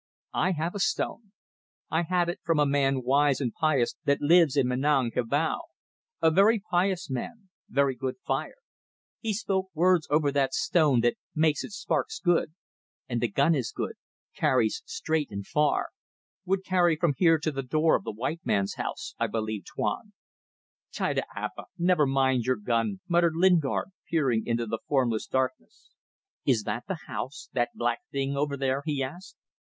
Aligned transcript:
"I 0.33 0.53
have 0.53 0.73
a 0.73 0.79
stone. 0.79 1.31
I 1.91 2.01
had 2.01 2.27
it 2.27 2.39
from 2.43 2.57
a 2.57 2.65
man 2.65 3.03
wise 3.03 3.39
and 3.39 3.53
pious 3.53 3.93
that 4.05 4.19
lives 4.19 4.57
in 4.57 4.67
Menang 4.67 5.11
Kabau. 5.11 5.59
A 6.23 6.31
very 6.31 6.57
pious 6.71 7.07
man 7.07 7.49
very 7.69 7.93
good 7.95 8.15
fire. 8.25 8.55
He 9.19 9.31
spoke 9.31 9.67
words 9.75 10.07
over 10.09 10.31
that 10.31 10.55
stone 10.55 11.01
that 11.01 11.17
make 11.35 11.57
its 11.63 11.75
sparks 11.75 12.19
good. 12.19 12.55
And 13.07 13.21
the 13.21 13.27
gun 13.27 13.53
is 13.53 13.71
good 13.71 13.93
carries 14.35 14.81
straight 14.87 15.29
and 15.29 15.45
far. 15.45 15.89
Would 16.45 16.65
carry 16.65 16.95
from 16.95 17.13
here 17.15 17.37
to 17.37 17.51
the 17.51 17.61
door 17.61 17.95
of 17.95 18.03
the 18.03 18.11
white 18.11 18.41
man's 18.43 18.73
house, 18.81 19.13
I 19.19 19.27
believe, 19.27 19.65
Tuan." 19.65 20.13
"Tida 20.91 21.25
apa. 21.35 21.65
Never 21.77 22.07
mind 22.07 22.45
your 22.45 22.55
gun," 22.55 23.01
muttered 23.07 23.35
Lingard, 23.35 23.91
peering 24.09 24.47
into 24.47 24.65
the 24.65 24.79
formless 24.87 25.27
darkness. 25.27 25.93
"Is 26.43 26.63
that 26.63 26.85
the 26.87 27.01
house 27.05 27.49
that 27.53 27.69
black 27.75 27.99
thing 28.11 28.35
over 28.35 28.57
there?" 28.57 28.81
he 28.87 29.03
asked. 29.03 29.37